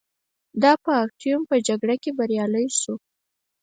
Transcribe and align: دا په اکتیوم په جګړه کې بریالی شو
دا 0.61 0.71
په 0.83 0.91
اکتیوم 1.05 1.41
په 1.49 1.55
جګړه 1.67 1.95
کې 2.03 2.11
بریالی 2.17 2.65
شو 2.79 2.95